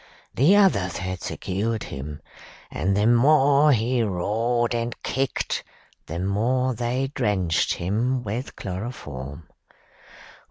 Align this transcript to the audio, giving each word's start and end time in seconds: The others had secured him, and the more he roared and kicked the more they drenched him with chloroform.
The 0.33 0.55
others 0.55 0.97
had 0.97 1.21
secured 1.21 1.83
him, 1.83 2.21
and 2.71 2.97
the 2.97 3.05
more 3.05 3.71
he 3.71 4.01
roared 4.01 4.73
and 4.73 4.95
kicked 5.03 5.63
the 6.07 6.17
more 6.17 6.73
they 6.73 7.11
drenched 7.13 7.73
him 7.75 8.23
with 8.23 8.55
chloroform. 8.55 9.47